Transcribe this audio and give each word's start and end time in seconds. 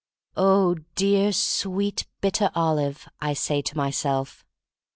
"Oh, 0.35 0.77
dear, 0.95 1.31
sweet, 1.31 2.07
bitter 2.21 2.49
olivel" 2.55 3.11
I 3.21 3.33
say 3.33 3.61
to 3.61 3.77
myself. 3.77 4.43